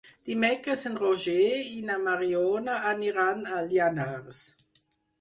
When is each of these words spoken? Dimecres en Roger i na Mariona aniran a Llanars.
Dimecres 0.27 0.85
en 0.89 0.97
Roger 1.03 1.35
i 1.75 1.85
na 1.91 1.99
Mariona 2.07 2.81
aniran 2.95 3.49
a 3.55 3.63
Llanars. 3.71 4.47